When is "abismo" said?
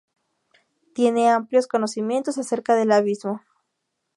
2.91-3.43